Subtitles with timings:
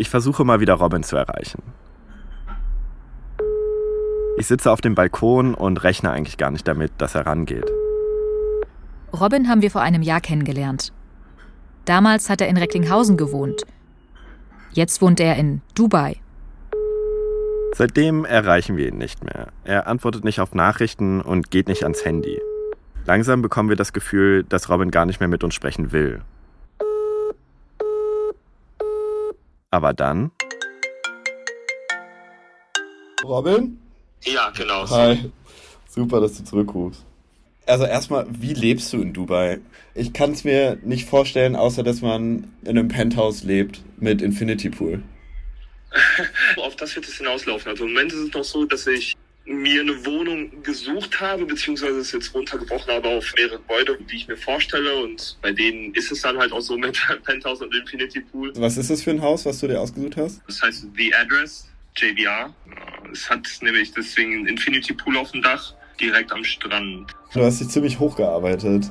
[0.00, 1.62] Ich versuche mal wieder Robin zu erreichen.
[4.38, 7.70] Ich sitze auf dem Balkon und rechne eigentlich gar nicht damit, dass er rangeht.
[9.12, 10.94] Robin haben wir vor einem Jahr kennengelernt.
[11.84, 13.64] Damals hat er in Recklinghausen gewohnt.
[14.72, 16.16] Jetzt wohnt er in Dubai.
[17.74, 19.48] Seitdem erreichen wir ihn nicht mehr.
[19.64, 22.40] Er antwortet nicht auf Nachrichten und geht nicht ans Handy.
[23.04, 26.22] Langsam bekommen wir das Gefühl, dass Robin gar nicht mehr mit uns sprechen will.
[29.70, 30.32] Aber dann.
[33.24, 33.78] Robin?
[34.24, 34.88] Ja, genau.
[34.90, 35.30] Hi.
[35.88, 37.04] Super, dass du zurückrufst.
[37.66, 39.60] Also erstmal, wie lebst du in Dubai?
[39.94, 44.70] Ich kann es mir nicht vorstellen, außer dass man in einem Penthouse lebt mit Infinity
[44.70, 45.02] Pool.
[46.56, 47.70] Auf das wird es hinauslaufen.
[47.70, 51.98] Also im Moment ist es noch so, dass ich mir eine Wohnung gesucht habe, beziehungsweise
[51.98, 54.94] es jetzt runtergebrochen habe auf mehrere Gebäude, die ich mir vorstelle.
[54.96, 58.52] Und bei denen ist es dann halt auch so mit Penthouse und Infinity Pool.
[58.56, 60.40] Was ist das für ein Haus, was du dir ausgesucht hast?
[60.46, 62.54] Das heißt The Address, JVR.
[63.12, 67.10] Es hat nämlich deswegen einen Infinity Pool auf dem Dach, direkt am Strand.
[67.32, 68.90] Du hast dich ziemlich hochgearbeitet.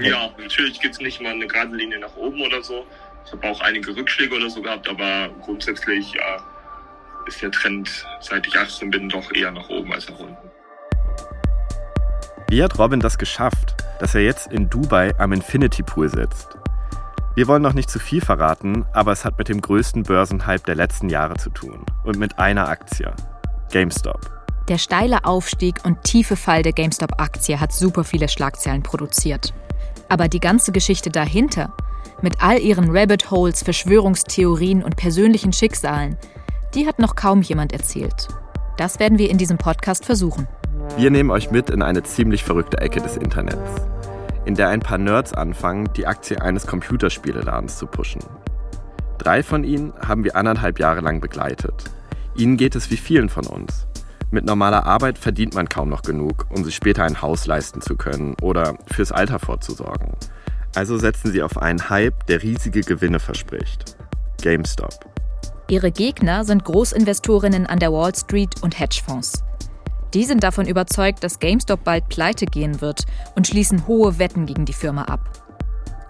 [0.00, 2.86] Ja, natürlich gibt es nicht mal eine gerade Linie nach oben oder so.
[3.26, 6.44] Ich habe auch einige Rückschläge oder so gehabt, aber grundsätzlich ja,
[7.28, 10.36] ist der Trend, seit ich 18 bin, doch eher nach oben als nach unten.
[12.48, 16.56] Wie hat Robin das geschafft, dass er jetzt in Dubai am Infinity Pool sitzt?
[17.34, 20.74] Wir wollen noch nicht zu viel verraten, aber es hat mit dem größten Börsenhype der
[20.74, 23.14] letzten Jahre zu tun und mit einer Aktie,
[23.70, 24.18] GameStop.
[24.68, 29.52] Der steile Aufstieg und tiefe Fall der GameStop-Aktie hat super viele Schlagzeilen produziert.
[30.08, 31.72] Aber die ganze Geschichte dahinter,
[32.22, 36.16] mit all ihren Rabbit Holes, Verschwörungstheorien und persönlichen Schicksalen,
[36.74, 38.28] die hat noch kaum jemand erzählt.
[38.76, 40.46] Das werden wir in diesem Podcast versuchen.
[40.96, 43.82] Wir nehmen euch mit in eine ziemlich verrückte Ecke des Internets,
[44.44, 48.22] in der ein paar Nerds anfangen, die Aktie eines Computerspieleladens zu pushen.
[49.18, 51.84] Drei von ihnen haben wir anderthalb Jahre lang begleitet.
[52.36, 53.86] Ihnen geht es wie vielen von uns.
[54.30, 57.96] Mit normaler Arbeit verdient man kaum noch genug, um sich später ein Haus leisten zu
[57.96, 60.12] können oder fürs Alter vorzusorgen.
[60.74, 63.96] Also setzen sie auf einen Hype, der riesige Gewinne verspricht.
[64.42, 65.07] GameStop.
[65.70, 69.44] Ihre Gegner sind Großinvestorinnen an der Wall Street und Hedgefonds.
[70.14, 74.64] Die sind davon überzeugt, dass GameStop bald pleite gehen wird und schließen hohe Wetten gegen
[74.64, 75.20] die Firma ab.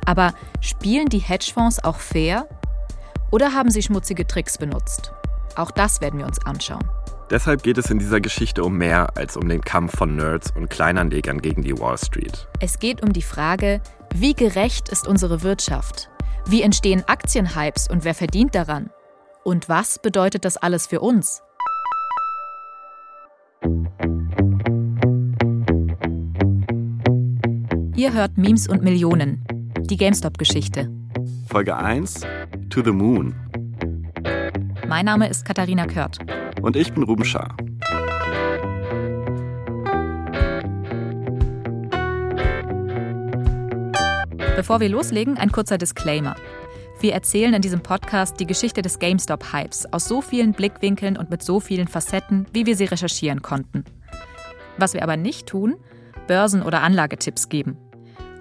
[0.06, 2.46] Aber spielen die Hedgefonds auch fair?
[3.32, 5.12] Oder haben sie schmutzige Tricks benutzt?
[5.56, 6.88] Auch das werden wir uns anschauen.
[7.28, 10.70] Deshalb geht es in dieser Geschichte um mehr als um den Kampf von Nerds und
[10.70, 12.46] Kleinanlegern gegen die Wall Street.
[12.60, 13.80] Es geht um die Frage,
[14.14, 16.08] wie gerecht ist unsere Wirtschaft?
[16.46, 18.90] Wie entstehen Aktienhypes und wer verdient daran?
[19.48, 21.42] Und was bedeutet das alles für uns?
[27.96, 29.46] Ihr hört Memes und Millionen.
[29.88, 30.90] Die GameStop-Geschichte.
[31.48, 32.26] Folge 1:
[32.68, 33.34] To the Moon.
[34.86, 36.18] Mein Name ist Katharina Kört.
[36.60, 37.56] Und ich bin Ruben Schaar.
[44.56, 46.36] Bevor wir loslegen, ein kurzer Disclaimer.
[47.00, 51.44] Wir erzählen in diesem Podcast die Geschichte des GameStop-Hypes aus so vielen Blickwinkeln und mit
[51.44, 53.84] so vielen Facetten, wie wir sie recherchieren konnten.
[54.78, 55.76] Was wir aber nicht tun,
[56.26, 57.76] Börsen- oder Anlagetipps geben.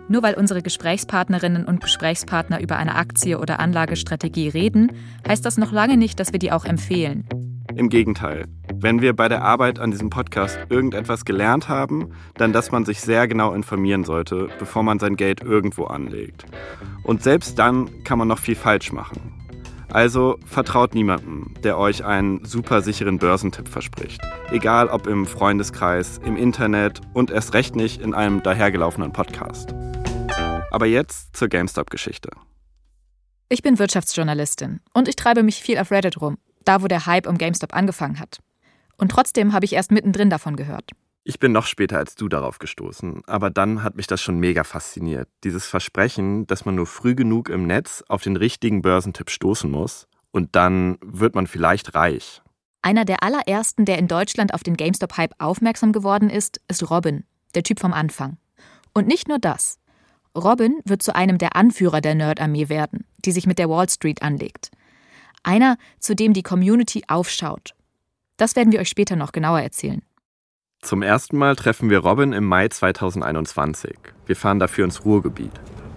[0.10, 4.92] Nur weil unsere Gesprächspartnerinnen und Gesprächspartner über eine Aktie oder Anlagestrategie reden,
[5.28, 7.26] heißt das noch lange nicht, dass wir die auch empfehlen.
[7.76, 8.46] Im Gegenteil.
[8.80, 13.02] Wenn wir bei der Arbeit an diesem Podcast irgendetwas gelernt haben, dann dass man sich
[13.02, 16.46] sehr genau informieren sollte, bevor man sein Geld irgendwo anlegt.
[17.02, 19.34] Und selbst dann kann man noch viel falsch machen.
[19.92, 24.22] Also vertraut niemandem, der euch einen super sicheren Börsentipp verspricht.
[24.52, 29.74] Egal ob im Freundeskreis, im Internet und erst recht nicht in einem dahergelaufenen Podcast.
[30.70, 32.30] Aber jetzt zur GameStop-Geschichte.
[33.50, 37.28] Ich bin Wirtschaftsjournalistin und ich treibe mich viel auf Reddit rum da wo der Hype
[37.28, 38.40] um GameStop angefangen hat.
[38.98, 40.92] Und trotzdem habe ich erst mittendrin davon gehört.
[41.24, 44.64] Ich bin noch später als du darauf gestoßen, aber dann hat mich das schon mega
[44.64, 45.28] fasziniert.
[45.44, 50.08] Dieses Versprechen, dass man nur früh genug im Netz auf den richtigen Börsentipp stoßen muss
[50.32, 52.42] und dann wird man vielleicht reich.
[52.82, 57.64] Einer der allerersten, der in Deutschland auf den GameStop-Hype aufmerksam geworden ist, ist Robin, der
[57.64, 58.38] Typ vom Anfang.
[58.94, 59.80] Und nicht nur das.
[60.34, 64.22] Robin wird zu einem der Anführer der Nerd-Armee werden, die sich mit der Wall Street
[64.22, 64.72] anlegt.
[65.44, 67.74] Einer, zu dem die Community aufschaut.
[68.38, 70.04] Das werden wir euch später noch genauer erzählen.
[70.82, 73.98] Zum ersten Mal treffen wir Robin im Mai 2021.
[74.28, 75.52] Wir fahren dafür ins Ruhrgebiet.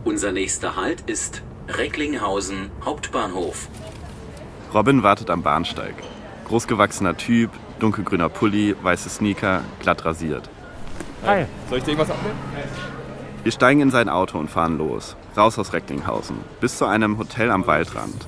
[0.05, 3.69] Unser nächster Halt ist Recklinghausen Hauptbahnhof.
[4.73, 5.95] Robin wartet am Bahnsteig.
[6.47, 10.49] Großgewachsener Typ, dunkelgrüner Pulli, weiße Sneaker, glatt rasiert.
[11.27, 12.39] Hi, soll ich dir irgendwas abnehmen?
[13.43, 17.51] Wir steigen in sein Auto und fahren los, raus aus Recklinghausen, bis zu einem Hotel
[17.51, 18.27] am Waldrand.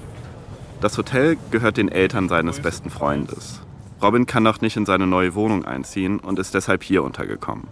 [0.83, 3.63] Das Hotel gehört den Eltern seines besten Freundes.
[4.03, 7.69] Robin kann noch nicht in seine neue Wohnung einziehen und ist deshalb hier untergekommen.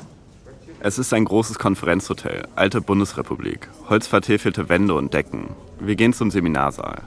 [0.78, 5.48] Es ist ein großes Konferenzhotel, alte Bundesrepublik, holzvertäfelte Wände und Decken.
[5.80, 7.02] Wir gehen zum Seminarsaal.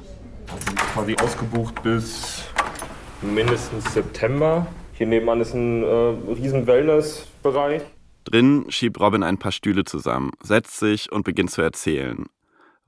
[0.93, 2.43] Quasi ausgebucht bis
[3.21, 4.67] mindestens September.
[4.91, 5.87] Hier nebenan ist ein äh,
[6.33, 7.81] riesen Wellnessbereich.
[8.25, 12.25] Drin schiebt Robin ein paar Stühle zusammen, setzt sich und beginnt zu erzählen.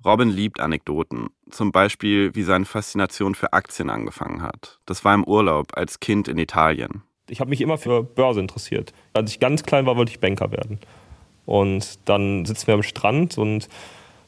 [0.06, 4.80] Robin liebt Anekdoten, zum Beispiel wie seine Faszination für Aktien angefangen hat.
[4.86, 7.02] Das war im Urlaub als Kind in Italien.
[7.28, 8.94] Ich habe mich immer für Börse interessiert.
[9.14, 10.80] Als ich ganz klein war, wollte ich Banker werden.
[11.48, 13.68] Und dann sitzen wir am Strand und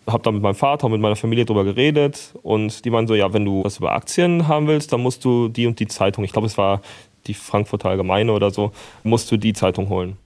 [0.07, 2.33] habe dann mit meinem Vater und mit meiner Familie darüber geredet.
[2.41, 5.47] Und die meinen so, ja, wenn du was über Aktien haben willst, dann musst du
[5.47, 6.81] die und die Zeitung, ich glaube, es war
[7.27, 8.71] die Frankfurter Allgemeine oder so,
[9.03, 10.17] musst du die Zeitung holen.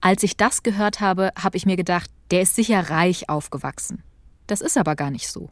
[0.00, 4.02] Als ich das gehört habe, habe ich mir gedacht, der ist sicher reich aufgewachsen.
[4.46, 5.50] Das ist aber gar nicht so.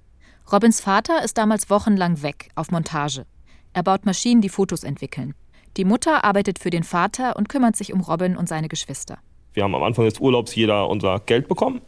[0.52, 3.24] Robins Vater ist damals wochenlang weg auf Montage.
[3.72, 5.34] Er baut Maschinen, die Fotos entwickeln.
[5.76, 9.18] Die Mutter arbeitet für den Vater und kümmert sich um Robin und seine Geschwister.
[9.52, 11.80] Wir haben am Anfang des Urlaubs jeder unser Geld bekommen.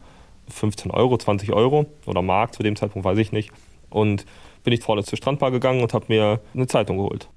[0.47, 3.51] 15 Euro, 20 Euro oder Mark zu dem Zeitpunkt, weiß ich nicht.
[3.89, 4.25] Und
[4.63, 7.29] bin ich vorne zur Strandbar gegangen und habe mir eine Zeitung geholt.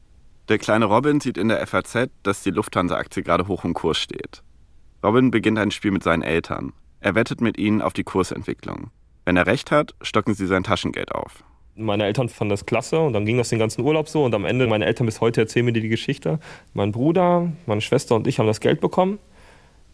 [0.49, 4.43] Der kleine Robin sieht in der FAZ, dass die Lufthansa-Aktie gerade hoch im Kurs steht.
[5.03, 6.73] Robin beginnt ein Spiel mit seinen Eltern.
[7.01, 8.91] Er wettet mit ihnen auf die Kursentwicklung.
[9.27, 11.43] Wenn er recht hat, stocken sie sein Taschengeld auf.
[11.75, 14.45] Meine Eltern fanden das klasse und dann ging das den ganzen Urlaub so und am
[14.45, 16.39] Ende, meine Eltern bis heute erzählen mir die Geschichte.
[16.75, 19.19] Mein Bruder, meine Schwester und ich haben das Geld bekommen.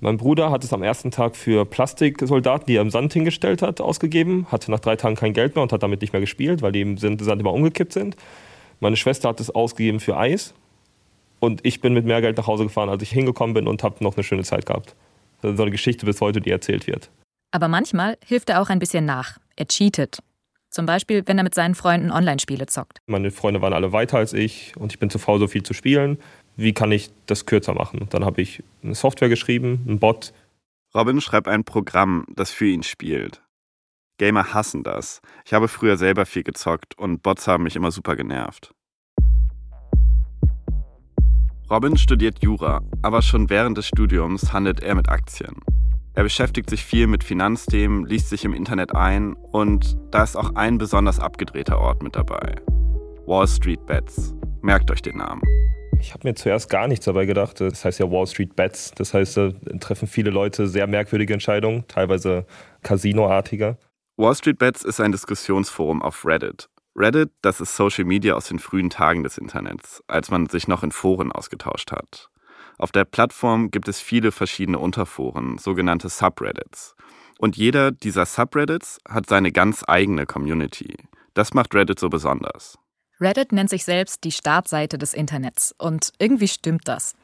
[0.00, 3.80] Mein Bruder hat es am ersten Tag für Plastiksoldaten, die er im Sand hingestellt hat,
[3.80, 6.72] ausgegeben, hatte nach drei Tagen kein Geld mehr und hat damit nicht mehr gespielt, weil
[6.72, 8.16] die im Sand immer umgekippt sind.
[8.80, 10.52] Meine Schwester hat es ausgegeben für Eis
[11.40, 14.04] und ich bin mit mehr Geld nach Hause gefahren, als ich hingekommen bin und habe
[14.04, 14.94] noch eine schöne Zeit gehabt.
[15.40, 17.10] Das ist so eine Geschichte bis heute, die erzählt wird.
[17.52, 19.38] Aber manchmal hilft er auch ein bisschen nach.
[19.56, 20.18] Er cheatet.
[20.70, 22.98] Zum Beispiel, wenn er mit seinen Freunden Online-Spiele zockt.
[23.06, 25.74] Meine Freunde waren alle weiter als ich und ich bin zu faul, so viel zu
[25.74, 26.18] spielen.
[26.56, 28.06] Wie kann ich das kürzer machen?
[28.10, 30.32] dann habe ich eine Software geschrieben, einen Bot.
[30.94, 33.42] Robin schreibt ein Programm, das für ihn spielt.
[34.16, 35.20] Gamer hassen das.
[35.44, 38.72] Ich habe früher selber viel gezockt und Bots haben mich immer super genervt.
[41.70, 45.56] Robin studiert Jura, aber schon während des Studiums handelt er mit Aktien.
[46.14, 50.54] Er beschäftigt sich viel mit Finanzthemen, liest sich im Internet ein und da ist auch
[50.56, 52.56] ein besonders abgedrehter Ort mit dabei.
[53.26, 54.34] Wall Street Bets.
[54.60, 55.40] Merkt euch den Namen.
[55.98, 57.62] Ich habe mir zuerst gar nichts dabei gedacht.
[57.62, 58.90] Das heißt ja Wall Street Bets.
[58.96, 62.44] Das heißt, da treffen viele Leute sehr merkwürdige Entscheidungen, teilweise
[62.82, 63.78] Casinoartige.
[64.18, 66.68] Wall Street Bets ist ein Diskussionsforum auf Reddit.
[66.94, 70.82] Reddit, das ist Social Media aus den frühen Tagen des Internets, als man sich noch
[70.82, 72.28] in Foren ausgetauscht hat.
[72.78, 76.94] Auf der Plattform gibt es viele verschiedene Unterforen, sogenannte Subreddits.
[77.38, 80.96] Und jeder dieser Subreddits hat seine ganz eigene Community.
[81.34, 82.78] Das macht Reddit so besonders.
[83.20, 85.74] Reddit nennt sich selbst die Startseite des Internets.
[85.78, 87.14] Und irgendwie stimmt das.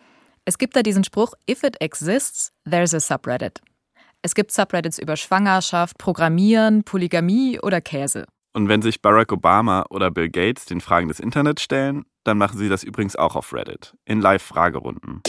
[0.44, 3.60] Es gibt da diesen Spruch, if it exists, there's a subreddit.
[4.22, 8.24] Es gibt Subreddits über Schwangerschaft, Programmieren, Polygamie oder Käse.
[8.52, 12.58] Und wenn sich Barack Obama oder Bill Gates den Fragen des Internets stellen, dann machen
[12.58, 15.22] sie das übrigens auch auf Reddit, in Live-Fragerunden.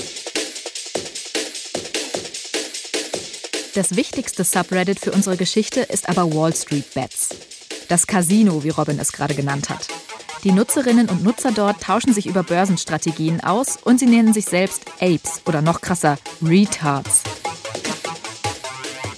[3.74, 7.30] Das wichtigste Subreddit für unsere Geschichte ist aber Wall Street Bets.
[7.88, 9.88] Das Casino, wie Robin es gerade genannt hat.
[10.44, 14.84] Die Nutzerinnen und Nutzer dort tauschen sich über Börsenstrategien aus und sie nennen sich selbst
[15.00, 17.24] Apes oder noch krasser Retards.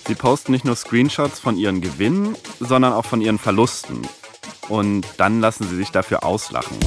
[0.08, 4.08] Sie posten nicht nur Screenshots von ihren Gewinnen, sondern auch von ihren Verlusten.
[4.70, 6.78] Und dann lassen sie sich dafür auslachen.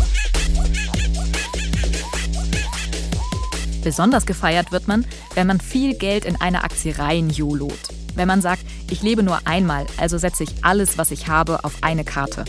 [3.84, 7.78] Besonders gefeiert wird man, wenn man viel Geld in eine Aktie rein jolot.
[8.14, 11.74] Wenn man sagt, ich lebe nur einmal, also setze ich alles, was ich habe, auf
[11.82, 12.46] eine Karte.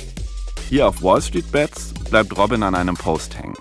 [0.69, 3.55] Hier auf Wall Street Bets bleibt Robin an einem Post hängen.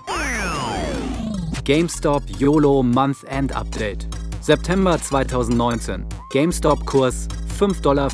[1.65, 4.07] GameStop YOLO Month End Update.
[4.39, 6.05] September 2019.
[6.31, 7.27] GameStop-Kurs
[7.59, 8.09] 5,40 Dollar.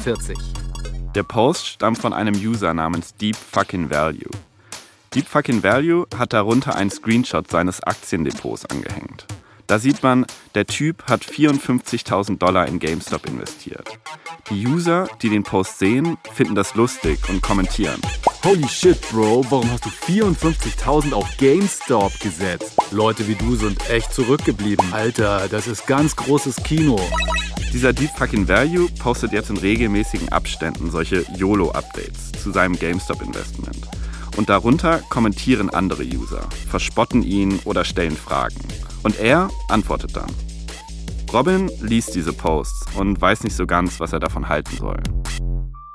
[1.14, 4.32] Der Post stammt von einem User namens Deep Fucking Value.
[5.14, 9.28] Deep Fucking Value hat darunter einen Screenshot seines Aktiendepots angehängt.
[9.72, 13.88] Da sieht man, der Typ hat 54.000 Dollar in GameStop investiert.
[14.50, 18.02] Die User, die den Post sehen, finden das lustig und kommentieren.
[18.44, 22.76] Holy shit, Bro, warum hast du 54.000 auf GameStop gesetzt?
[22.92, 24.92] Leute wie du sind echt zurückgeblieben.
[24.92, 27.00] Alter, das ist ganz großes Kino.
[27.72, 33.88] Dieser Deep Fucking Value postet jetzt in regelmäßigen Abständen solche YOLO-Updates zu seinem GameStop-Investment.
[34.36, 38.60] Und darunter kommentieren andere User, verspotten ihn oder stellen Fragen.
[39.04, 40.30] Und er antwortet dann.
[41.34, 45.02] Robin liest diese Posts und weiß nicht so ganz, was er davon halten soll.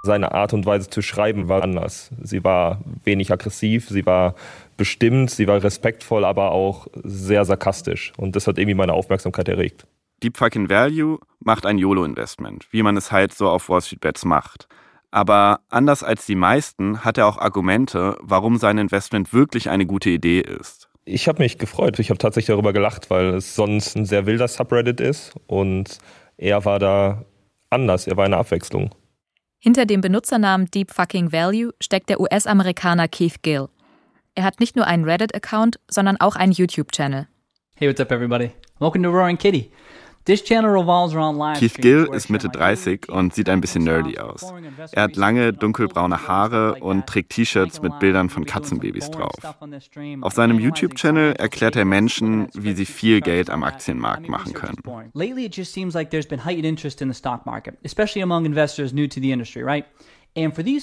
[0.03, 2.11] Seine Art und Weise zu schreiben war anders.
[2.23, 4.35] Sie war wenig aggressiv, sie war
[4.77, 8.13] bestimmt, sie war respektvoll, aber auch sehr sarkastisch.
[8.17, 9.87] Und das hat irgendwie meine Aufmerksamkeit erregt.
[10.23, 14.25] Deep Fucking Value macht ein YOLO-Investment, wie man es halt so auf Wall Street Bets
[14.25, 14.69] macht.
[15.11, 20.11] Aber anders als die meisten hat er auch Argumente, warum sein Investment wirklich eine gute
[20.11, 20.89] Idee ist.
[21.09, 22.01] Ich habe mich gefreut.
[22.01, 25.99] Ich habe tatsächlich darüber gelacht, weil es sonst ein sehr wilder Subreddit ist und
[26.37, 27.25] er war da
[27.71, 28.09] anders.
[28.09, 28.93] Er war eine Abwechslung.
[29.61, 33.69] Hinter dem Benutzernamen Deep Fucking Value steckt der US-Amerikaner Keith Gill.
[34.35, 37.29] Er hat nicht nur einen Reddit-Account, sondern auch einen YouTube-Channel.
[37.77, 38.51] Hey, what's up, everybody?
[38.81, 39.71] Welcome to Roaring Kitty.
[41.59, 44.53] Keith Gill ist Mitte 30 und sieht ein bisschen nerdy aus.
[44.93, 49.35] Er hat lange, dunkelbraune Haare und trägt T-Shirts mit Bildern von Katzenbabys drauf.
[50.23, 54.79] Auf seinem YouTube-Channel erklärt er Menschen, wie sie viel Geld am Aktienmarkt machen können.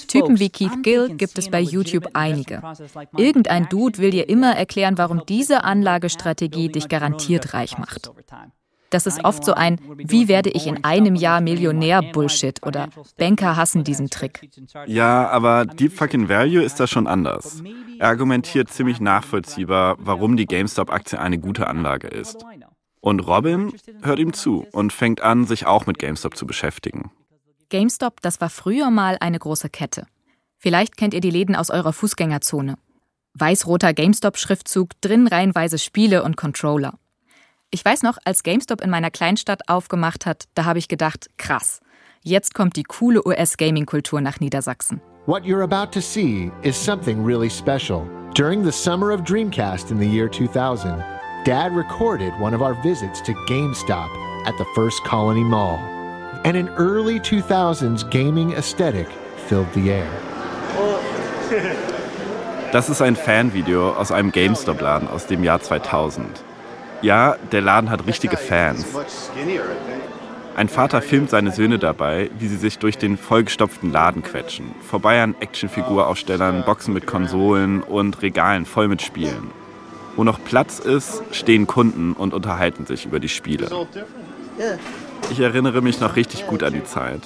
[0.07, 2.61] Typen wie Keith Gill gibt es bei YouTube einige.
[3.17, 8.11] Irgendein Dude will dir immer erklären, warum diese Anlagestrategie dich garantiert reich macht.
[8.93, 13.55] Das ist oft so ein Wie werde ich in einem Jahr Millionär Bullshit oder Banker
[13.55, 14.47] hassen diesen Trick.
[14.85, 17.63] Ja, aber Deep Fucking Value ist da schon anders.
[17.97, 22.45] Er argumentiert ziemlich nachvollziehbar, warum die GameStop-Aktie eine gute Anlage ist.
[23.01, 23.73] Und Robin
[24.03, 27.09] hört ihm zu und fängt an, sich auch mit GameStop zu beschäftigen.
[27.69, 30.05] GameStop, das war früher mal eine große Kette.
[30.59, 32.75] Vielleicht kennt ihr die Läden aus eurer Fußgängerzone.
[33.33, 36.93] Weiß-roter GameStop-Schriftzug, drin reihenweise Spiele und Controller.
[37.73, 41.79] Ich weiß noch, als GameStop in meiner Kleinstadt aufgemacht hat, da habe ich gedacht, krass,
[42.21, 45.01] jetzt kommt die coole US-Gaming-Kultur nach Niedersachsen.
[45.25, 48.07] What you're about to see is something really special.
[48.35, 51.03] During the summer of Dreamcast in the year 2000,
[51.45, 54.07] Dad recorded one of our visits to GameStop
[54.45, 55.79] at the First Colony Mall.
[56.45, 59.07] And an early 2000s gaming aesthetic
[59.49, 60.11] filled the air.
[62.71, 66.43] Das ist ein Fanvideo aus einem GameStop-Laden aus dem Jahr 2000.
[67.03, 68.85] Ja, der Laden hat richtige Fans.
[70.55, 74.73] Ein Vater filmt seine Söhne dabei, wie sie sich durch den vollgestopften Laden quetschen.
[74.81, 79.51] Vorbei an Actionfigurausstellern, Boxen mit Konsolen und Regalen voll mit Spielen.
[80.15, 83.67] Wo noch Platz ist, stehen Kunden und unterhalten sich über die Spiele.
[85.29, 87.21] Ich erinnere mich noch richtig gut an die Zeit.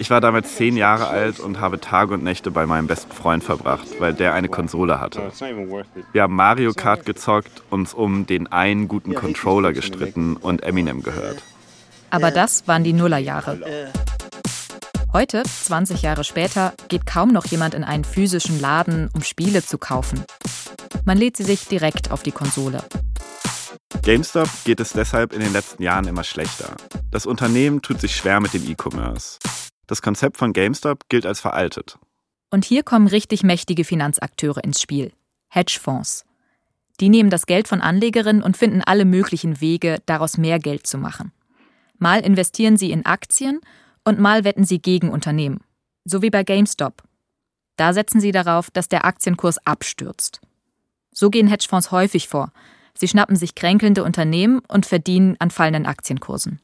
[0.00, 3.42] Ich war damals zehn Jahre alt und habe Tage und Nächte bei meinem besten Freund
[3.42, 5.32] verbracht, weil der eine Konsole hatte.
[6.12, 11.42] Wir haben Mario Kart gezockt, uns um den einen guten Controller gestritten und Eminem gehört.
[12.10, 13.90] Aber das waren die Nullerjahre.
[15.12, 19.78] Heute, 20 Jahre später, geht kaum noch jemand in einen physischen Laden, um Spiele zu
[19.78, 20.22] kaufen.
[21.04, 22.84] Man lädt sie sich direkt auf die Konsole.
[24.02, 26.76] GameStop geht es deshalb in den letzten Jahren immer schlechter.
[27.10, 29.38] Das Unternehmen tut sich schwer mit dem E-Commerce.
[29.88, 31.98] Das Konzept von GameStop gilt als veraltet.
[32.50, 35.12] Und hier kommen richtig mächtige Finanzakteure ins Spiel.
[35.48, 36.24] Hedgefonds.
[37.00, 40.98] Die nehmen das Geld von Anlegerinnen und finden alle möglichen Wege, daraus mehr Geld zu
[40.98, 41.32] machen.
[41.96, 43.60] Mal investieren sie in Aktien
[44.04, 45.60] und mal wetten sie gegen Unternehmen.
[46.04, 47.02] So wie bei GameStop.
[47.76, 50.40] Da setzen sie darauf, dass der Aktienkurs abstürzt.
[51.12, 52.52] So gehen Hedgefonds häufig vor.
[52.94, 56.60] Sie schnappen sich kränkelnde Unternehmen und verdienen an fallenden Aktienkursen.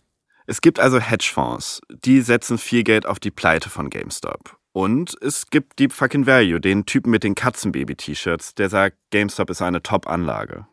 [0.47, 4.59] Es gibt also Hedgefonds, die setzen viel Geld auf die Pleite von GameStop.
[4.73, 9.63] Und es gibt Deep Fucking Value, den Typen mit den Katzenbaby-T-Shirts, der sagt, GameStop ist
[9.63, 10.67] eine Top-Anlage.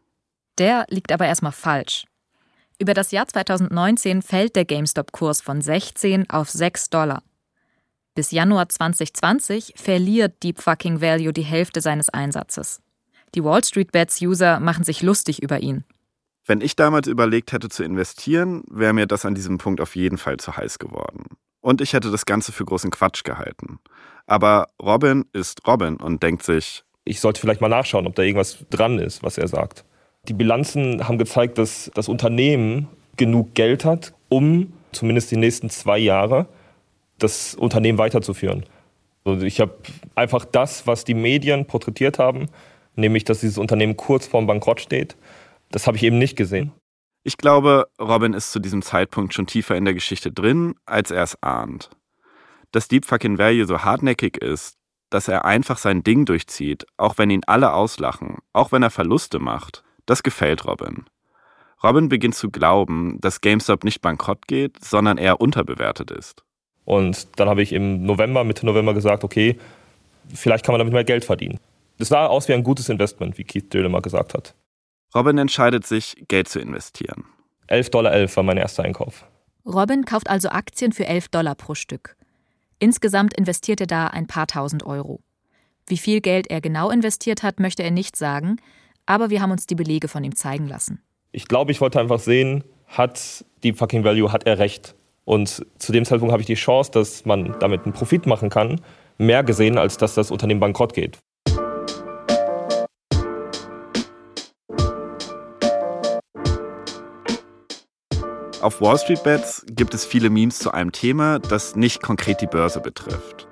[0.57, 2.05] Der liegt aber erstmal falsch.
[2.79, 7.23] Über das Jahr 2019 fällt der GameStop-Kurs von 16 auf 6 Dollar.
[8.13, 12.81] Bis Januar 2020 verliert Deep Fucking Value die Hälfte seines Einsatzes.
[13.35, 15.85] Die Wall Street Bets-User machen sich lustig über ihn.
[16.45, 20.17] Wenn ich damals überlegt hätte zu investieren, wäre mir das an diesem Punkt auf jeden
[20.17, 21.25] Fall zu heiß geworden.
[21.61, 23.79] Und ich hätte das Ganze für großen Quatsch gehalten.
[24.25, 28.65] Aber Robin ist Robin und denkt sich, ich sollte vielleicht mal nachschauen, ob da irgendwas
[28.69, 29.85] dran ist, was er sagt.
[30.27, 35.97] Die Bilanzen haben gezeigt, dass das Unternehmen genug Geld hat, um zumindest die nächsten zwei
[35.97, 36.47] Jahre
[37.17, 38.65] das Unternehmen weiterzuführen.
[39.23, 39.75] Also ich habe
[40.15, 42.49] einfach das, was die Medien porträtiert haben,
[42.95, 45.15] nämlich dass dieses Unternehmen kurz vorm Bankrott steht,
[45.71, 46.71] das habe ich eben nicht gesehen.
[47.23, 51.23] Ich glaube, Robin ist zu diesem Zeitpunkt schon tiefer in der Geschichte drin, als er
[51.23, 51.89] es ahnt.
[52.71, 54.77] Dass Deep Fucking Value so hartnäckig ist,
[55.11, 59.39] dass er einfach sein Ding durchzieht, auch wenn ihn alle auslachen, auch wenn er Verluste
[59.39, 61.05] macht, das gefällt Robin.
[61.83, 66.43] Robin beginnt zu glauben, dass GameStop nicht bankrott geht, sondern eher unterbewertet ist.
[66.85, 69.57] Und dann habe ich im November, Mitte November gesagt, okay,
[70.33, 71.59] vielleicht kann man damit mehr Geld verdienen.
[71.97, 74.55] Das sah aus wie ein gutes Investment, wie Keith Dödemer gesagt hat.
[75.13, 77.25] Robin entscheidet sich, Geld zu investieren.
[77.67, 79.25] 11,11 Dollar war mein erster Einkauf.
[79.65, 82.15] Robin kauft also Aktien für 11 Dollar pro Stück.
[82.79, 85.21] Insgesamt investiert er da ein paar tausend Euro.
[85.87, 88.57] Wie viel Geld er genau investiert hat, möchte er nicht sagen,
[89.05, 91.01] aber wir haben uns die Belege von ihm zeigen lassen.
[91.31, 94.95] Ich glaube, ich wollte einfach sehen, hat Deep Fucking Value, hat er recht.
[95.25, 98.81] Und zu dem Zeitpunkt habe ich die Chance, dass man damit einen Profit machen kann,
[99.17, 101.19] mehr gesehen, als dass das Unternehmen bankrott geht.
[108.61, 112.47] Auf Wall Street Bets gibt es viele Memes zu einem Thema, das nicht konkret die
[112.47, 113.47] Börse betrifft.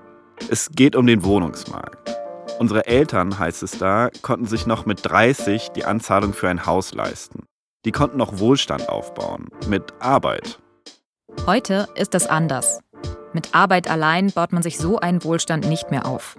[0.52, 2.16] Es geht um den Wohnungsmarkt.
[2.60, 6.94] Unsere Eltern, heißt es da, konnten sich noch mit 30 die Anzahlung für ein Haus
[6.94, 7.46] leisten.
[7.86, 10.60] Die konnten noch Wohlstand aufbauen, mit Arbeit.
[11.48, 12.80] Heute ist das anders.
[13.34, 16.38] Mit Arbeit allein baut man sich so einen Wohlstand nicht mehr auf.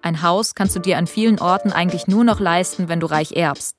[0.00, 3.36] Ein Haus kannst du dir an vielen Orten eigentlich nur noch leisten, wenn du reich
[3.36, 3.76] erbst.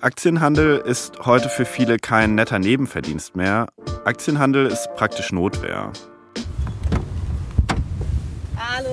[0.00, 3.66] Aktienhandel ist heute für viele kein netter Nebenverdienst mehr.
[4.04, 5.92] Aktienhandel ist praktisch Notwehr.
[8.56, 8.88] Hallo.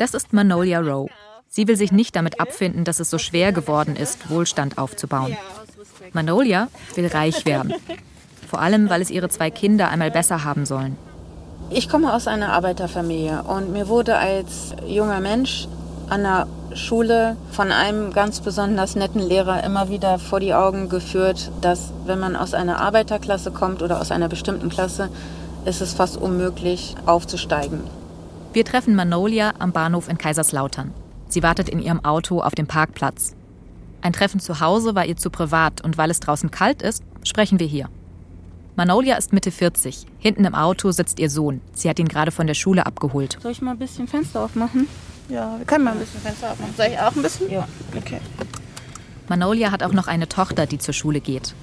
[0.00, 1.08] Das ist Manolia Rowe.
[1.48, 5.36] Sie will sich nicht damit abfinden, dass es so schwer geworden ist, Wohlstand aufzubauen.
[6.12, 7.72] Manolia will reich werden.
[8.50, 10.96] Vor allem, weil es ihre zwei Kinder einmal besser haben sollen.
[11.70, 15.68] Ich komme aus einer Arbeiterfamilie und mir wurde als junger Mensch
[16.08, 21.50] an der Schule von einem ganz besonders netten Lehrer immer wieder vor die Augen geführt,
[21.60, 25.08] dass wenn man aus einer Arbeiterklasse kommt oder aus einer bestimmten Klasse,
[25.64, 27.80] ist es fast unmöglich aufzusteigen.
[28.52, 30.92] Wir treffen Manolia am Bahnhof in Kaiserslautern.
[31.28, 33.34] Sie wartet in ihrem Auto auf dem Parkplatz.
[34.02, 37.58] Ein Treffen zu Hause war ihr zu privat und weil es draußen kalt ist, sprechen
[37.58, 37.88] wir hier.
[38.76, 40.06] Manolia ist Mitte 40.
[40.18, 41.60] Hinten im Auto sitzt ihr Sohn.
[41.72, 43.38] Sie hat ihn gerade von der Schule abgeholt.
[43.40, 44.88] Soll ich mal ein bisschen Fenster aufmachen?
[45.28, 46.74] Ja, wir können mal ein bisschen Fenster aufmachen.
[46.76, 47.50] Soll ich auch ein bisschen?
[47.50, 47.66] Ja.
[47.96, 48.20] Okay.
[49.28, 51.54] Manolia hat auch noch eine Tochter, die zur Schule geht.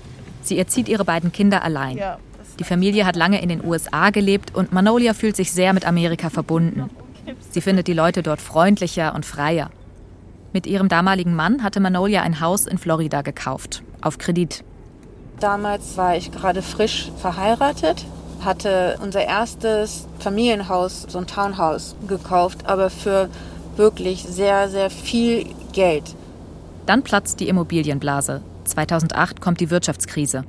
[0.41, 1.99] Sie erzieht ihre beiden Kinder allein.
[2.59, 6.29] Die Familie hat lange in den USA gelebt und Manolia fühlt sich sehr mit Amerika
[6.29, 6.89] verbunden.
[7.51, 9.69] Sie findet die Leute dort freundlicher und freier.
[10.53, 14.63] Mit ihrem damaligen Mann hatte Manolia ein Haus in Florida gekauft, auf Kredit.
[15.39, 18.05] Damals war ich gerade frisch verheiratet,
[18.43, 23.29] hatte unser erstes Familienhaus, so ein Townhouse, gekauft, aber für
[23.77, 26.03] wirklich sehr, sehr viel Geld.
[26.85, 28.41] Dann platzt die Immobilienblase.
[28.65, 30.43] 2008 kommt die Wirtschaftskrise.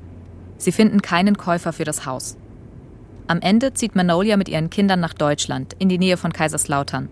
[0.58, 2.36] Sie finden keinen Käufer für das Haus.
[3.26, 7.08] Am Ende zieht Manolia mit ihren Kindern nach Deutschland, in die Nähe von Kaiserslautern.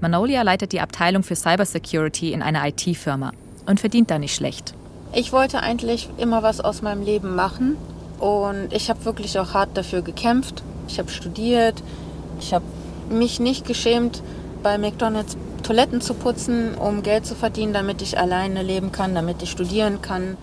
[0.00, 3.32] Manolia leitet die Abteilung für Cybersecurity in einer IT-Firma
[3.66, 4.74] und verdient da nicht schlecht.
[5.12, 7.76] Ich wollte eigentlich immer was aus meinem Leben machen
[8.18, 10.62] und ich habe wirklich auch hart dafür gekämpft.
[10.88, 11.82] Ich habe studiert,
[12.40, 12.64] ich habe
[13.08, 14.22] mich nicht geschämt,
[14.66, 19.40] bei McDonald's Toiletten zu putzen, um Geld zu verdienen, damit ich alleine leben kann, damit
[19.40, 20.36] ich studieren kann.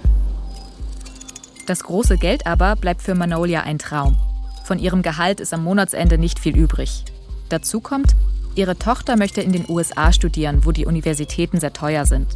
[1.65, 4.15] Das große Geld aber bleibt für Manolia ein Traum.
[4.63, 7.03] Von ihrem Gehalt ist am Monatsende nicht viel übrig.
[7.49, 8.15] Dazu kommt,
[8.55, 12.27] ihre Tochter möchte in den USA studieren, wo die Universitäten sehr teuer sind.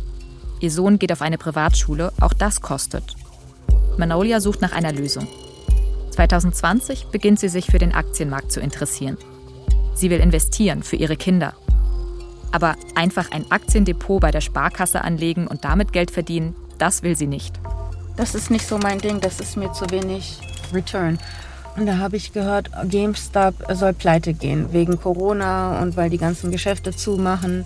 [0.59, 3.15] Ihr Sohn geht auf eine Privatschule, auch das kostet.
[3.95, 5.25] Manolia sucht nach einer Lösung.
[6.11, 9.17] 2020 beginnt sie sich für den Aktienmarkt zu interessieren.
[9.95, 11.53] Sie will investieren für ihre Kinder.
[12.51, 17.27] Aber einfach ein Aktiendepot bei der Sparkasse anlegen und damit Geld verdienen, das will sie
[17.27, 17.59] nicht.
[18.15, 20.39] Das ist nicht so mein Ding, das ist mir zu wenig
[20.73, 21.19] Return.
[21.75, 26.51] Und da habe ich gehört, GameStop soll pleite gehen wegen Corona und weil die ganzen
[26.51, 27.65] Geschäfte zumachen.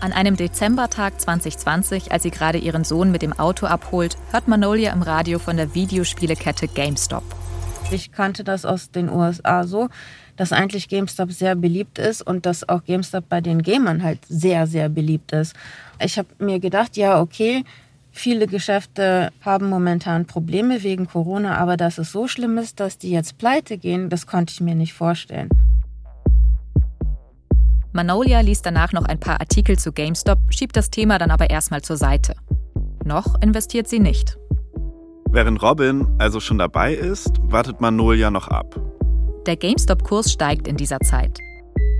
[0.00, 4.94] An einem Dezembertag 2020, als sie gerade ihren Sohn mit dem Auto abholt, hört Manolia
[4.94, 7.22] im Radio von der Videospielekette GameStop.
[7.90, 9.88] Ich kannte das aus den USA so,
[10.40, 14.66] dass eigentlich GameStop sehr beliebt ist und dass auch GameStop bei den Gamern halt sehr,
[14.66, 15.54] sehr beliebt ist.
[16.02, 17.62] Ich habe mir gedacht, ja, okay,
[18.10, 23.10] viele Geschäfte haben momentan Probleme wegen Corona, aber dass es so schlimm ist, dass die
[23.10, 25.50] jetzt pleite gehen, das konnte ich mir nicht vorstellen.
[27.92, 31.82] Manolia liest danach noch ein paar Artikel zu GameStop, schiebt das Thema dann aber erstmal
[31.82, 32.34] zur Seite.
[33.04, 34.38] Noch investiert sie nicht.
[35.28, 38.89] Während Robin also schon dabei ist, wartet Manolia noch ab.
[39.46, 41.38] Der GameStop-Kurs steigt in dieser Zeit.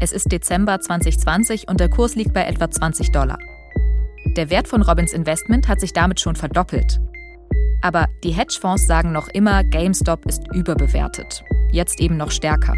[0.00, 3.38] Es ist Dezember 2020 und der Kurs liegt bei etwa 20 Dollar.
[4.36, 7.00] Der Wert von Robins Investment hat sich damit schon verdoppelt.
[7.80, 11.42] Aber die Hedgefonds sagen noch immer, GameStop ist überbewertet.
[11.72, 12.74] Jetzt eben noch stärker.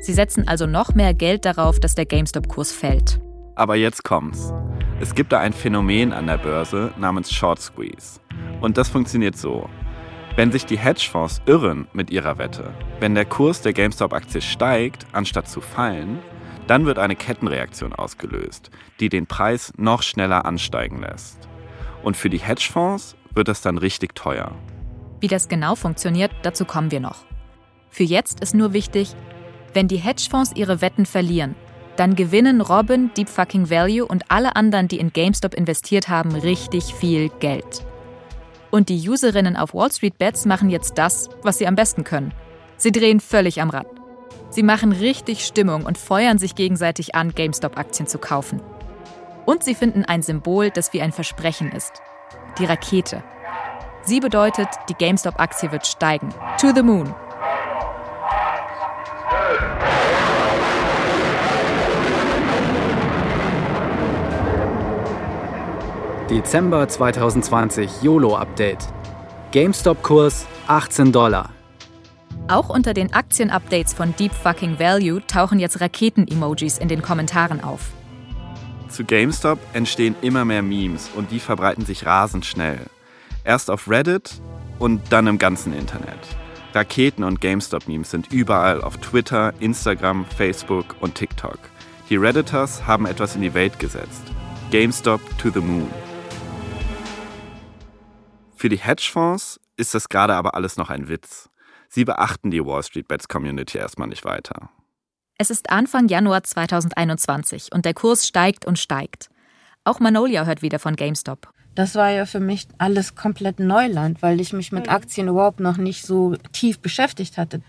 [0.00, 3.20] Sie setzen also noch mehr Geld darauf, dass der GameStop-Kurs fällt.
[3.54, 4.52] Aber jetzt kommt's.
[5.00, 8.18] Es gibt da ein Phänomen an der Börse namens Short Squeeze.
[8.60, 9.68] Und das funktioniert so.
[10.38, 15.48] Wenn sich die Hedgefonds irren mit ihrer Wette, wenn der Kurs der GameStop-Aktie steigt, anstatt
[15.48, 16.20] zu fallen,
[16.68, 18.70] dann wird eine Kettenreaktion ausgelöst,
[19.00, 21.48] die den Preis noch schneller ansteigen lässt.
[22.04, 24.52] Und für die Hedgefonds wird das dann richtig teuer.
[25.18, 27.24] Wie das genau funktioniert, dazu kommen wir noch.
[27.90, 29.16] Für jetzt ist nur wichtig,
[29.74, 31.56] wenn die Hedgefonds ihre Wetten verlieren,
[31.96, 36.94] dann gewinnen Robin, Deep Fucking Value und alle anderen, die in GameStop investiert haben, richtig
[36.94, 37.87] viel Geld.
[38.70, 42.32] Und die Userinnen auf Wall Street Bets machen jetzt das, was sie am besten können.
[42.76, 43.86] Sie drehen völlig am Rad.
[44.50, 48.60] Sie machen richtig Stimmung und feuern sich gegenseitig an, GameStop-Aktien zu kaufen.
[49.44, 51.92] Und sie finden ein Symbol, das wie ein Versprechen ist.
[52.58, 53.22] Die Rakete.
[54.02, 56.34] Sie bedeutet, die GameStop-Aktie wird steigen.
[56.60, 57.14] To the moon.
[66.30, 68.86] Dezember 2020 YOLO-Update.
[69.50, 71.48] GameStop-Kurs 18 Dollar.
[72.48, 77.92] Auch unter den Aktien-Updates von Deep Fucking Value tauchen jetzt Raketen-Emojis in den Kommentaren auf.
[78.90, 82.80] Zu GameStop entstehen immer mehr Memes und die verbreiten sich rasend schnell.
[83.44, 84.42] Erst auf Reddit
[84.78, 86.18] und dann im ganzen Internet.
[86.74, 91.58] Raketen- und GameStop-Memes sind überall auf Twitter, Instagram, Facebook und TikTok.
[92.10, 94.24] Die Redditors haben etwas in die Welt gesetzt.
[94.70, 95.88] GameStop to the Moon.
[98.58, 101.48] Für die Hedgefonds ist das gerade aber alles noch ein Witz.
[101.88, 104.68] Sie beachten die Wall Street Bets Community erstmal nicht weiter.
[105.38, 109.30] Es ist Anfang Januar 2021 und der Kurs steigt und steigt.
[109.84, 111.48] Auch Manolia hört wieder von GameStop.
[111.76, 115.76] Das war ja für mich alles komplett Neuland, weil ich mich mit Aktien überhaupt noch
[115.76, 117.62] nicht so tief beschäftigt hatte.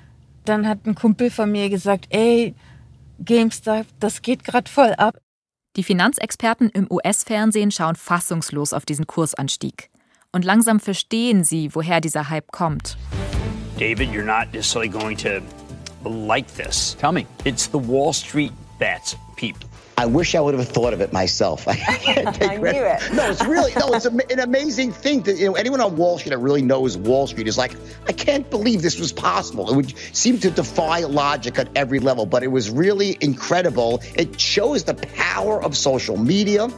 [0.44, 2.56] Dann hat ein Kumpel von mir gesagt, ey,
[3.20, 5.20] GameStop, das geht gerade voll ab.
[5.76, 9.92] Die Finanzexperten im US-Fernsehen schauen fassungslos auf diesen Kursanstieg.
[10.32, 12.98] Und langsam verstehen sie, woher dieser Hype kommt.
[13.80, 15.42] David, you're not necessarily going to
[16.08, 16.96] like this.
[17.00, 17.26] Tell me.
[17.46, 19.69] It's the Wall Street bets people.
[20.00, 21.68] I wish I would have thought of it myself.
[21.68, 23.14] I can't take I knew it.
[23.14, 26.18] No, it's really no, it's ama- an amazing thing that you know anyone on Wall
[26.18, 27.76] Street that really knows Wall Street is like,
[28.08, 29.70] I can't believe this was possible.
[29.70, 34.02] It would seem to defy logic at every level, but it was really incredible.
[34.16, 36.70] It shows the power of social media.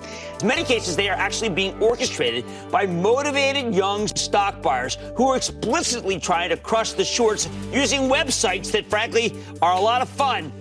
[0.41, 5.37] In many cases, they are actually being orchestrated by motivated young stock buyers who are
[5.37, 10.51] explicitly trying to crush the shorts using websites that, frankly, are a lot of fun.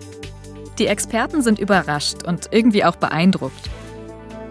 [0.81, 3.69] Die Experten sind überrascht und irgendwie auch beeindruckt.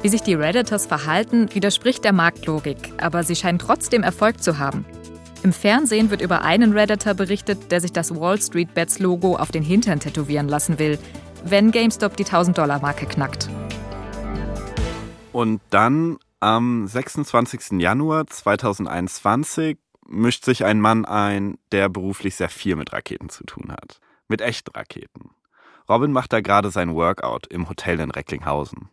[0.03, 4.85] Wie sich die Redditors verhalten, widerspricht der Marktlogik, aber sie scheinen trotzdem Erfolg zu haben.
[5.41, 9.49] Im Fernsehen wird über einen Redditor berichtet, der sich das Wall Street Bets Logo auf
[9.49, 10.99] den Hintern tätowieren lassen will,
[11.45, 13.49] wenn GameStop die 1000-Dollar-Marke knackt.
[15.31, 17.81] Und dann am 26.
[17.81, 23.71] Januar 2021 mischt sich ein Mann ein, der beruflich sehr viel mit Raketen zu tun
[23.71, 23.99] hat.
[24.27, 25.31] Mit echten Raketen.
[25.89, 28.89] Robin macht da gerade sein Workout im Hotel in Recklinghausen.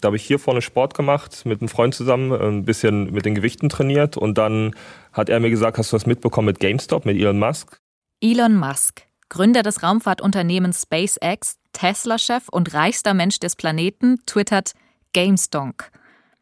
[0.00, 3.34] Da habe ich hier vorne Sport gemacht, mit einem Freund zusammen, ein bisschen mit den
[3.34, 4.74] Gewichten trainiert und dann
[5.12, 7.78] hat er mir gesagt, hast du das mitbekommen mit GameStop, mit Elon Musk?
[8.20, 14.72] Elon Musk, Gründer des Raumfahrtunternehmens SpaceX, Tesla-Chef und reichster Mensch des Planeten, twittert
[15.12, 15.90] GameStonk.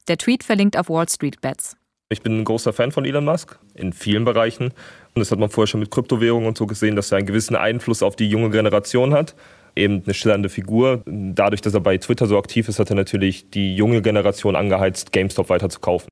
[0.07, 1.77] Der Tweet verlinkt auf Wall Street Bets.
[2.11, 4.69] Ich bin ein großer Fan von Elon Musk in vielen Bereichen.
[5.15, 7.55] Und das hat man vorher schon mit Kryptowährungen und so gesehen, dass er einen gewissen
[7.55, 9.35] Einfluss auf die junge Generation hat.
[9.77, 11.03] Eben eine schillernde Figur.
[11.07, 15.13] Dadurch, dass er bei Twitter so aktiv ist, hat er natürlich die junge Generation angeheizt,
[15.13, 16.09] GameStop weiter zu kaufen.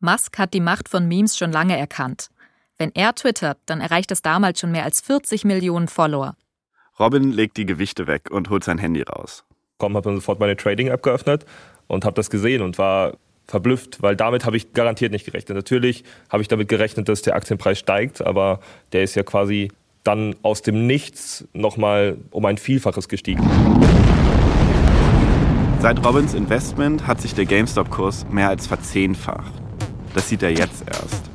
[0.00, 2.28] Musk hat die Macht von Memes schon lange erkannt.
[2.78, 6.34] Wenn er twittert, dann erreicht es damals schon mehr als 40 Millionen Follower.
[6.98, 9.44] Robin legt die Gewichte weg und holt sein Handy raus.
[9.78, 11.44] Komm, habe dann sofort meine Trading-App geöffnet
[11.86, 15.56] und habe das gesehen und war verblüfft, weil damit habe ich garantiert nicht gerechnet.
[15.56, 18.60] Natürlich habe ich damit gerechnet, dass der Aktienpreis steigt, aber
[18.92, 19.72] der ist ja quasi
[20.04, 23.42] dann aus dem Nichts nochmal um ein Vielfaches gestiegen.
[25.80, 29.52] Seit Robins Investment hat sich der GameStop-Kurs mehr als verzehnfacht.
[30.14, 31.30] Das sieht er jetzt erst.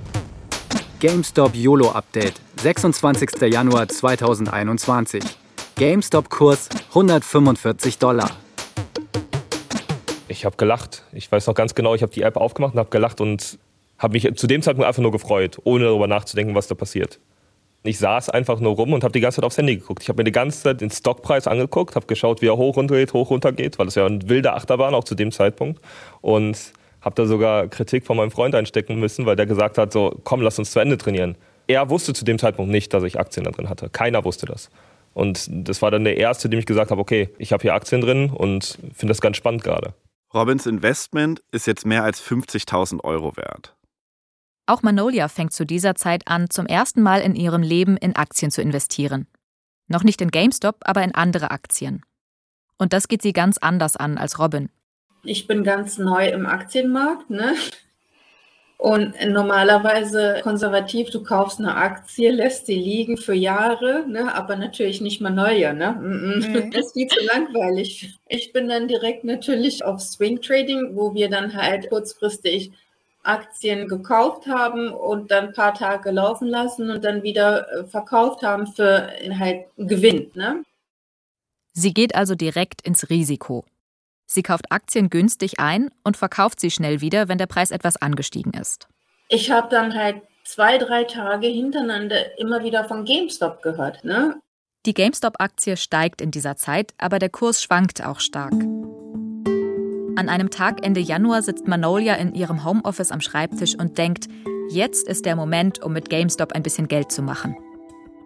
[0.99, 3.41] GameStop YOLO Update, 26.
[3.51, 5.23] Januar 2021.
[5.75, 8.31] GameStop-Kurs 145 Dollar.
[10.27, 11.03] Ich habe gelacht.
[11.11, 13.57] Ich weiß noch ganz genau, ich habe die App aufgemacht und habe gelacht und
[13.97, 17.19] habe mich zu dem Zeitpunkt einfach nur gefreut, ohne darüber nachzudenken, was da passiert.
[17.85, 20.01] Ich saß einfach nur rum und habe die ganze Zeit aufs Handy geguckt.
[20.01, 22.95] Ich habe mir die ganze Zeit den Stockpreis angeguckt, habe geschaut, wie er hoch runter
[22.95, 25.81] geht, hoch runter geht, weil es ja ein wilder Achterbahn auch zu dem Zeitpunkt.
[26.21, 30.19] Und habe da sogar Kritik von meinem Freund einstecken müssen, weil der gesagt hat, so
[30.23, 31.37] komm, lass uns zu Ende trainieren.
[31.67, 33.89] Er wusste zu dem Zeitpunkt nicht, dass ich Aktien da drin hatte.
[33.89, 34.71] Keiner wusste das.
[35.13, 38.01] Und das war dann der erste, dem ich gesagt habe, okay, ich habe hier Aktien
[38.01, 39.93] drin und finde das ganz spannend gerade.
[40.33, 43.75] Robins Investment ist jetzt mehr als 50.000 Euro wert.
[44.67, 48.49] Auch Manolia fängt zu dieser Zeit an, zum ersten Mal in ihrem Leben in Aktien
[48.51, 49.27] zu investieren.
[49.87, 52.01] Noch nicht in GameStop, aber in andere Aktien.
[52.77, 54.69] Und das geht sie ganz anders an als Robin.
[55.23, 57.55] Ich bin ganz neu im Aktienmarkt, ne?
[58.77, 64.99] Und normalerweise konservativ, du kaufst eine Aktie, lässt sie liegen für Jahre, ne, aber natürlich
[64.99, 65.73] nicht mal neue.
[65.73, 65.91] Ne?
[65.93, 66.71] Mhm.
[66.73, 68.19] Das ist viel zu langweilig.
[68.27, 72.73] Ich bin dann direkt natürlich auf Swing Trading, wo wir dann halt kurzfristig
[73.25, 78.43] Aktien gekauft haben und dann ein paar Tage laufen lassen und dann wieder äh, verkauft
[78.43, 79.09] haben für
[79.39, 80.31] halt Gewinn.
[80.35, 80.63] Ne?
[81.73, 83.65] Sie geht also direkt ins Risiko.
[84.25, 88.53] Sie kauft Aktien günstig ein und verkauft sie schnell wieder, wenn der Preis etwas angestiegen
[88.53, 88.87] ist.
[89.29, 94.03] Ich habe dann halt zwei, drei Tage hintereinander immer wieder von GameStop gehört.
[94.03, 94.39] Ne?
[94.85, 98.53] Die GameStop-Aktie steigt in dieser Zeit, aber der Kurs schwankt auch stark.
[100.17, 104.27] An einem Tag Ende Januar sitzt Manolia in ihrem Homeoffice am Schreibtisch und denkt,
[104.69, 107.57] jetzt ist der Moment, um mit GameStop ein bisschen Geld zu machen.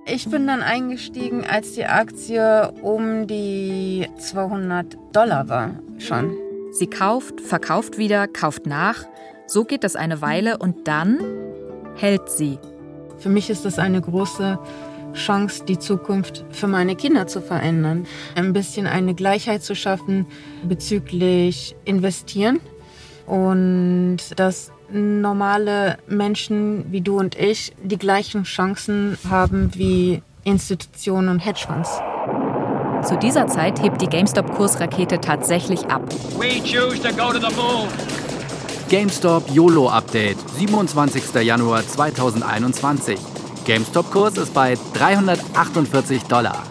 [0.06, 6.36] Ich bin dann eingestiegen, als die Aktie um die 200 Dollar war schon.
[6.71, 9.06] Sie kauft, verkauft wieder, kauft nach.
[9.47, 11.19] So geht das eine Weile und dann
[11.95, 12.60] hält sie.
[13.17, 14.60] Für mich ist das eine große
[15.13, 18.05] Chance, die Zukunft für meine Kinder zu verändern.
[18.35, 20.25] Ein bisschen eine Gleichheit zu schaffen
[20.63, 22.59] bezüglich Investieren
[23.25, 31.39] und dass normale Menschen wie du und ich die gleichen Chancen haben wie Institutionen und
[31.39, 31.89] Hedgefonds.
[33.07, 36.03] Zu dieser Zeit hebt die GameStop-Kursrakete tatsächlich ab.
[36.37, 37.87] We choose to go to the moon.
[38.89, 41.35] GameStop YOLO Update, 27.
[41.43, 43.38] Januar 2021.
[43.69, 46.63] GameStop-Kurs ist bei 348 Dollar.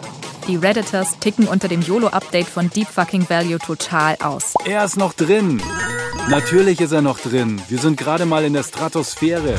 [0.48, 4.54] Die Redditors ticken unter dem YOLO-Update von Deep Fucking Value total aus.
[4.64, 5.62] Er ist noch drin.
[6.28, 7.62] Natürlich ist er noch drin.
[7.68, 9.54] Wir sind gerade mal in der Stratosphäre.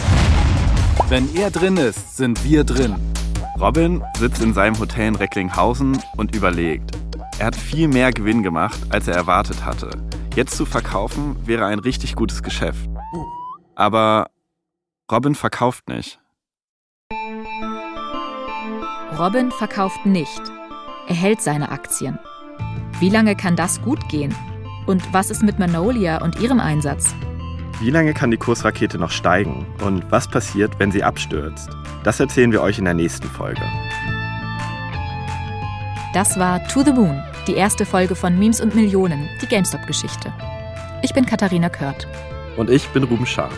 [1.07, 2.95] Wenn er drin ist, sind wir drin.
[3.57, 6.91] Robin sitzt in seinem Hotel in Recklinghausen und überlegt.
[7.37, 9.91] Er hat viel mehr Gewinn gemacht, als er erwartet hatte.
[10.35, 12.89] Jetzt zu verkaufen wäre ein richtig gutes Geschäft.
[13.75, 14.29] Aber
[15.09, 16.18] Robin verkauft nicht.
[19.19, 20.41] Robin verkauft nicht.
[21.09, 22.17] Er hält seine Aktien.
[23.01, 24.33] Wie lange kann das gut gehen?
[24.85, 27.13] Und was ist mit Manolia und ihrem Einsatz?
[27.81, 29.65] Wie lange kann die Kursrakete noch steigen?
[29.83, 31.69] Und was passiert, wenn sie abstürzt?
[32.05, 33.61] Das erzählen wir euch in der nächsten Folge.
[36.13, 40.31] Das war To the Moon, die erste Folge von Memes und Millionen, die GameStop-Geschichte.
[41.03, 42.07] Ich bin Katharina Kört.
[42.55, 43.51] Und ich bin Ruben Schaar.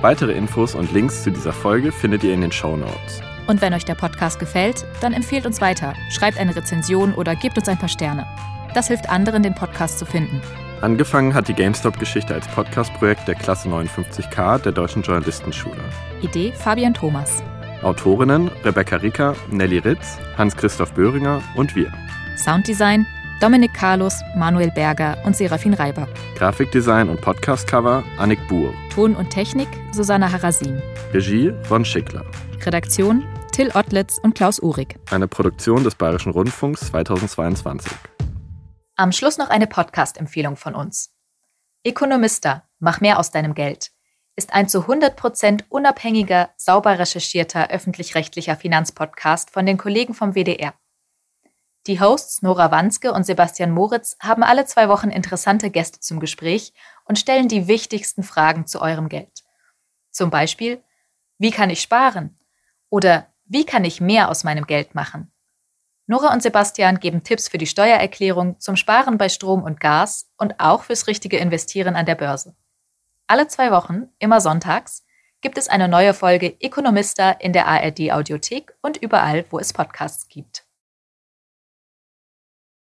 [0.00, 3.22] Weitere Infos und Links zu dieser Folge findet ihr in den Show Notes.
[3.46, 7.58] Und wenn euch der Podcast gefällt, dann empfehlt uns weiter, schreibt eine Rezension oder gebt
[7.58, 8.26] uns ein paar Sterne.
[8.74, 10.40] Das hilft anderen, den Podcast zu finden.
[10.80, 15.80] Angefangen hat die GameStop-Geschichte als Podcast-Projekt der Klasse 59K der Deutschen Journalistenschule.
[16.20, 17.42] Idee Fabian Thomas.
[17.82, 21.92] Autorinnen Rebecca Ricker, Nelly Ritz, Hans-Christoph Böhringer und wir.
[22.36, 23.06] Sounddesign
[23.40, 26.08] Dominik Carlos, Manuel Berger und Serafin Reiber.
[26.36, 28.72] Grafikdesign und Podcastcover Annik Buhr.
[28.94, 30.80] Ton und Technik Susanna Harasim.
[31.12, 32.24] Regie Ron Schickler.
[32.66, 34.98] Redaktion Till Ottlitz und Klaus Uhrig.
[35.10, 37.92] Eine Produktion des Bayerischen Rundfunks 2022.
[38.96, 41.14] Am Schluss noch eine Podcast-Empfehlung von uns.
[41.86, 43.90] Ökonomista, mach mehr aus deinem Geld,
[44.36, 50.72] ist ein zu 100% unabhängiger, sauber recherchierter öffentlich-rechtlicher Finanzpodcast von den Kollegen vom WDR.
[51.86, 56.72] Die Hosts Nora Wanske und Sebastian Moritz haben alle zwei Wochen interessante Gäste zum Gespräch
[57.04, 59.44] und stellen die wichtigsten Fragen zu eurem Geld.
[60.10, 60.82] Zum Beispiel,
[61.38, 62.38] wie kann ich sparen?
[62.94, 65.32] Oder wie kann ich mehr aus meinem Geld machen?
[66.06, 70.60] Nora und Sebastian geben Tipps für die Steuererklärung, zum Sparen bei Strom und Gas und
[70.60, 72.54] auch fürs richtige Investieren an der Börse.
[73.26, 75.04] Alle zwei Wochen, immer sonntags,
[75.40, 80.28] gibt es eine neue Folge Ökonomista in der ARD Audiothek und überall, wo es Podcasts
[80.28, 80.63] gibt.